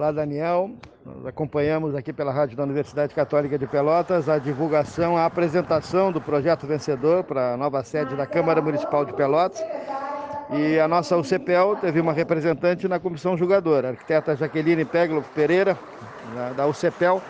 Olá, 0.00 0.12
Daniel. 0.12 0.70
Nós 1.04 1.26
acompanhamos 1.26 1.94
aqui 1.94 2.10
pela 2.10 2.32
Rádio 2.32 2.56
da 2.56 2.62
Universidade 2.62 3.14
Católica 3.14 3.58
de 3.58 3.66
Pelotas 3.66 4.30
a 4.30 4.38
divulgação, 4.38 5.14
a 5.14 5.26
apresentação 5.26 6.10
do 6.10 6.22
projeto 6.22 6.66
vencedor 6.66 7.22
para 7.22 7.52
a 7.52 7.56
nova 7.58 7.84
sede 7.84 8.16
da 8.16 8.24
Câmara 8.24 8.62
Municipal 8.62 9.04
de 9.04 9.12
Pelotas. 9.12 9.62
E 10.52 10.80
a 10.80 10.88
nossa 10.88 11.18
UCPEL 11.18 11.76
teve 11.82 12.00
uma 12.00 12.14
representante 12.14 12.88
na 12.88 12.98
comissão 12.98 13.36
julgadora, 13.36 13.88
a 13.88 13.90
arquiteta 13.90 14.34
Jaqueline 14.34 14.86
Pegloff 14.86 15.28
Pereira, 15.34 15.78
da 16.56 16.66
UCPEL, 16.66 17.20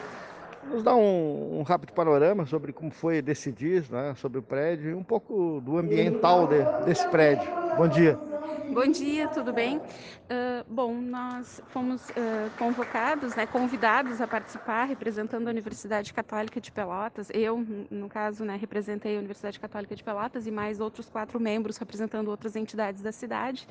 nos 0.71 0.84
dá 0.84 0.95
um, 0.95 1.59
um, 1.59 1.62
rápido 1.62 1.93
panorama 1.93 2.46
sobre 2.46 2.73
como 2.73 2.93
foi 2.93 3.21
decidir 3.21 3.82
né, 3.91 4.14
sobre 4.16 4.39
o 4.39 4.43
prédio 4.43 4.93
e 4.93 4.95
um 4.95 5.02
pouco 5.02 5.61
do 5.61 5.77
ambiental 5.77 6.46
de, 6.46 6.62
desse 6.84 7.09
prédio. 7.09 7.50
Bom 7.77 7.89
dia. 7.89 8.30
Bom 8.73 8.87
dia, 8.87 9.27
tudo 9.27 9.52
bem? 9.52 9.79
Uh, 9.79 10.64
bom, 10.68 10.95
nós 10.95 11.61
fomos 11.70 12.09
uh, 12.11 12.15
convocados, 12.56 13.34
né, 13.34 13.45
convidados 13.45 14.20
a 14.20 14.28
participar, 14.28 14.84
representando 14.84 15.48
a 15.48 15.51
Universidade 15.51 16.15
Católica 16.15 16.61
de 16.61 16.70
Pelotas. 16.70 17.30
Eu, 17.34 17.66
no 17.91 18.09
caso, 18.09 18.45
né, 18.45 18.56
representei 18.56 19.16
a 19.16 19.19
Universidade 19.19 19.59
Católica 19.59 19.97
de 19.97 20.05
Pelotas 20.05 20.47
e 20.47 20.52
mais 20.52 20.78
outros 20.78 21.11
quatro 21.11 21.41
membros 21.41 21.78
representando 21.78 22.28
outras 22.28 22.55
entidades 22.55 23.02
da 23.02 23.11
cidade. 23.11 23.66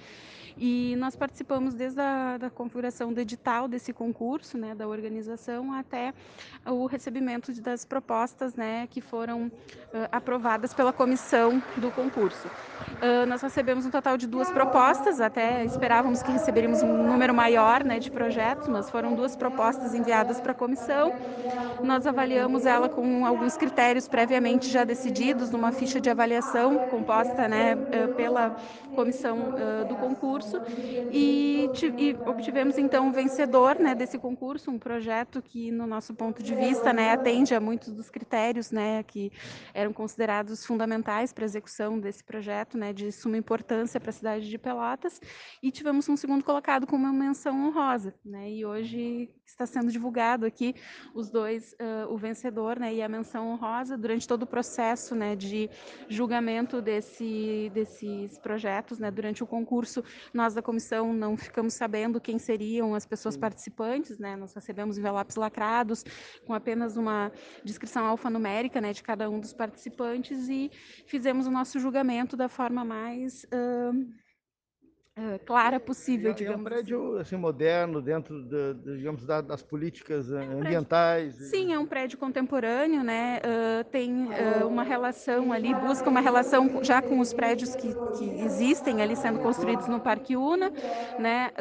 E 0.58 0.98
nós 0.98 1.16
participamos 1.16 1.74
desde 1.74 2.02
a 2.02 2.38
da 2.38 2.50
configuração 2.50 3.14
do 3.14 3.22
edital 3.22 3.70
desse 3.70 3.94
concurso, 3.94 4.58
né, 4.58 4.76
da 4.76 4.86
organização, 4.86 5.72
até 5.72 6.14
o 6.66 6.86
recebimento 6.88 7.54
das 7.62 7.86
propostas 7.86 8.54
né, 8.54 8.86
que 8.88 9.00
foram 9.00 9.46
uh, 9.48 9.52
aprovadas 10.12 10.74
pela 10.74 10.92
comissão 10.92 11.64
do 11.78 11.90
concurso. 11.90 12.52
nós 13.30 13.42
recebemos 13.42 13.86
um 13.86 13.90
total 13.90 14.18
de 14.18 14.28
duas 14.28 14.52
propostas, 14.52 14.89
até 15.22 15.64
esperávamos 15.66 16.24
que 16.24 16.32
receberíamos 16.32 16.82
um 16.82 17.04
número 17.04 17.32
maior 17.32 17.84
né, 17.84 18.00
de 18.00 18.10
projetos, 18.10 18.68
mas 18.68 18.90
foram 18.90 19.14
duas 19.14 19.36
propostas 19.36 19.94
enviadas 19.94 20.42
para 20.42 20.52
a 20.52 20.56
comissão. 20.56 21.14
Nós 21.84 22.08
avaliamos 22.08 22.66
ela 22.66 22.90
com 22.90 23.24
alguns 23.24 23.56
critérios 23.56 24.08
previamente 24.08 24.68
já 24.68 24.84
decididos, 24.84 25.52
numa 25.52 25.72
ficha 25.72 26.02
de 26.02 26.10
avaliação 26.10 26.88
composta 26.90 27.48
né, 27.48 27.78
eh, 27.92 28.08
pela 28.08 28.56
comissão 28.96 29.54
uh, 29.54 29.88
do 29.88 29.96
concurso 29.96 30.60
e, 31.12 31.70
e, 31.98 32.18
obtivemos 32.26 32.78
então 32.78 33.10
o 33.10 33.12
vencedor 33.12 33.78
né, 33.80 33.94
desse 33.94 34.18
concurso, 34.18 34.72
um 34.72 34.80
projeto 34.80 35.40
que 35.40 35.70
no 35.72 35.86
nosso 35.86 36.16
ponto 36.16 36.42
de 36.42 36.56
vista 36.56 36.92
né, 36.92 37.12
atende 37.12 37.54
a 37.54 37.60
muitos 37.60 37.94
dos 37.94 38.10
critérios 38.10 38.72
né, 38.72 39.04
que 39.04 39.32
eram 39.72 39.94
considerados 39.94 40.66
fundamentais 40.66 41.32
para 41.32 41.46
a 41.46 41.46
execução 41.46 42.00
desse 42.00 42.24
projeto, 42.24 42.78
né, 42.78 42.92
de 42.92 43.12
suma 43.12 43.38
importância 43.38 44.00
para 44.00 44.10
a 44.10 44.14
cidade 44.14 44.50
de 44.50 44.58
Pelotas 44.58 44.79
e 45.62 45.72
tivemos 45.72 46.08
um 46.08 46.16
segundo 46.16 46.44
colocado 46.44 46.88
com 46.88 46.96
uma 46.96 47.12
menção 47.12 47.68
honrosa, 47.68 48.14
né? 48.24 48.50
E 48.52 48.66
hoje 48.66 49.30
está 49.46 49.66
sendo 49.66 49.92
divulgado 49.92 50.46
aqui 50.46 50.76
os 51.14 51.30
dois, 51.30 51.74
uh, 51.74 52.12
o 52.14 52.18
vencedor, 52.18 52.80
né, 52.80 52.94
e 52.94 53.02
a 53.02 53.10
menção 53.10 53.50
honrosa 53.50 53.98
durante 53.98 54.28
todo 54.28 54.44
o 54.44 54.48
processo, 54.48 55.16
né, 55.16 55.36
de 55.36 55.70
julgamento 56.08 56.82
desse, 56.82 57.72
desses 57.74 58.38
projetos, 58.38 59.00
né, 59.00 59.12
durante 59.12 59.44
o 59.44 59.48
concurso, 59.48 60.04
nós 60.34 60.54
da 60.54 60.62
comissão 60.62 61.14
não 61.14 61.36
ficamos 61.36 61.74
sabendo 61.74 62.22
quem 62.22 62.38
seriam 62.38 62.94
as 62.96 63.06
pessoas 63.06 63.36
participantes, 63.36 64.18
né? 64.18 64.36
Nós 64.36 64.54
recebemos 64.54 64.98
envelopes 64.98 65.36
lacrados 65.36 66.04
com 66.46 66.54
apenas 66.54 66.96
uma 66.96 67.32
descrição 67.64 68.06
alfanumérica, 68.06 68.80
né, 68.80 68.94
de 68.94 69.04
cada 69.04 69.30
um 69.30 69.40
dos 69.40 69.54
participantes 69.54 70.48
e 70.48 70.72
fizemos 71.06 71.48
o 71.48 71.52
nosso 71.52 71.80
julgamento 71.80 72.38
da 72.38 72.48
forma 72.48 72.86
mais 72.86 73.44
uh, 73.46 74.29
clara 75.46 75.80
possível, 75.80 76.34
digamos. 76.34 76.60
É 76.60 76.62
um 76.62 76.64
prédio 76.64 77.12
assim. 77.14 77.22
assim 77.22 77.36
moderno 77.38 78.02
dentro, 78.02 78.44
de, 78.44 78.74
de, 78.74 78.98
digamos, 78.98 79.26
das 79.26 79.62
políticas 79.62 80.32
é 80.32 80.40
um 80.42 80.60
ambientais. 80.60 81.36
Prédio, 81.36 81.50
sim, 81.50 81.74
é 81.74 81.80
um 81.80 81.86
prédio 81.86 82.18
contemporâneo, 82.18 83.04
né? 83.04 83.40
Uh, 83.40 83.84
tem 83.86 84.26
uh, 84.26 84.68
uma 84.68 84.84
relação 84.84 85.52
ali, 85.52 85.74
busca 85.74 86.10
uma 86.10 86.20
relação 86.20 86.84
já 86.84 87.02
com 87.02 87.20
os 87.20 87.34
prédios 87.34 87.76
que, 87.76 87.94
que 88.18 88.42
existem 88.42 89.02
ali 89.02 89.16
sendo 89.16 89.40
construídos 89.40 89.88
no 89.88 90.00
Parque 90.00 90.36
Una, 90.36 90.72
né? 91.18 91.52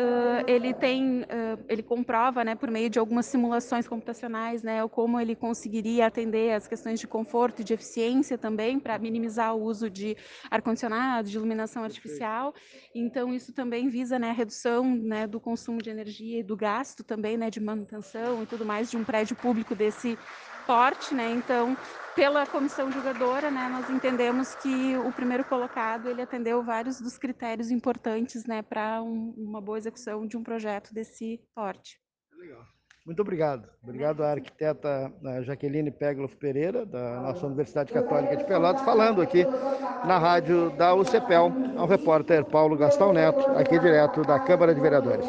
ele 0.46 0.72
tem, 0.72 1.24
ele 1.68 1.82
comprova, 1.82 2.44
né, 2.44 2.54
por 2.54 2.70
meio 2.70 2.88
de 2.88 2.98
algumas 2.98 3.26
simulações 3.26 3.86
computacionais, 3.86 4.62
né, 4.62 4.86
como 4.88 5.20
ele 5.20 5.34
conseguiria 5.34 6.06
atender 6.06 6.52
as 6.52 6.66
questões 6.66 7.00
de 7.00 7.06
conforto 7.06 7.60
e 7.60 7.64
de 7.64 7.74
eficiência 7.74 8.38
também 8.38 8.78
para 8.78 8.98
minimizar 8.98 9.54
o 9.54 9.62
uso 9.62 9.90
de 9.90 10.16
ar 10.50 10.62
condicionado, 10.62 11.28
de 11.28 11.36
iluminação 11.36 11.84
artificial. 11.84 12.54
Então 12.94 13.34
isso 13.34 13.47
isso 13.48 13.52
também 13.54 13.88
visa 13.88 14.18
né, 14.18 14.28
a 14.28 14.32
redução 14.32 14.94
né, 14.94 15.26
do 15.26 15.40
consumo 15.40 15.80
de 15.80 15.88
energia 15.88 16.40
e 16.40 16.42
do 16.42 16.54
gasto 16.54 17.02
também 17.02 17.38
né, 17.38 17.48
de 17.50 17.60
manutenção 17.60 18.42
e 18.42 18.46
tudo 18.46 18.64
mais 18.64 18.90
de 18.90 18.96
um 18.98 19.04
prédio 19.04 19.34
público 19.36 19.74
desse 19.74 20.18
porte. 20.66 21.14
Né? 21.14 21.32
Então, 21.32 21.74
pela 22.14 22.46
comissão 22.46 22.92
julgadora, 22.92 23.50
né, 23.50 23.68
nós 23.70 23.88
entendemos 23.88 24.54
que 24.56 24.96
o 24.98 25.10
primeiro 25.12 25.44
colocado 25.44 26.10
ele 26.10 26.20
atendeu 26.20 26.62
vários 26.62 27.00
dos 27.00 27.16
critérios 27.16 27.70
importantes 27.70 28.44
né, 28.44 28.60
para 28.60 29.02
um, 29.02 29.32
uma 29.38 29.62
boa 29.62 29.78
execução 29.78 30.26
de 30.26 30.36
um 30.36 30.42
projeto 30.42 30.92
desse 30.92 31.40
porte. 31.54 31.98
Legal. 32.36 32.77
Muito 33.08 33.22
obrigado. 33.22 33.66
Obrigado 33.82 34.22
à 34.22 34.32
arquiteta 34.32 35.10
Jaqueline 35.40 35.90
Pegloff 35.90 36.36
Pereira, 36.36 36.84
da 36.84 37.22
nossa 37.22 37.46
Universidade 37.46 37.90
Católica 37.90 38.36
de 38.36 38.44
Pelotas, 38.44 38.82
falando 38.82 39.22
aqui 39.22 39.46
na 40.04 40.18
rádio 40.18 40.68
da 40.76 40.94
UCPEL, 40.94 41.50
ao 41.78 41.86
repórter 41.86 42.44
Paulo 42.44 42.76
Gastão 42.76 43.14
Neto, 43.14 43.40
aqui 43.56 43.78
direto 43.78 44.20
da 44.24 44.38
Câmara 44.38 44.74
de 44.74 44.80
Vereadores. 44.82 45.24